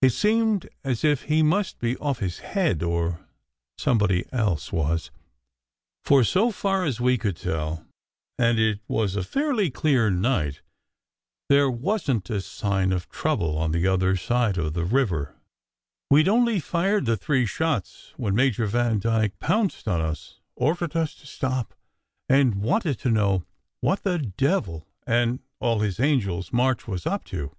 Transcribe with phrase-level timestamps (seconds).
[0.00, 3.26] It seemed as if he must be off his head or
[3.76, 5.10] somebody else was
[6.04, 7.84] for so far as we could tell
[8.38, 10.60] and it was a fairly clear night
[11.48, 15.34] there wasn t a sign of trouble on the other side of the river.
[16.12, 20.00] SECRET HISTORY 137 "We d only fired the three shots, when Major Vandyke pounced on
[20.00, 21.74] us, ordered us to stop,
[22.28, 23.42] and wanted to know
[23.80, 27.50] what the devil and all his angels March was up to.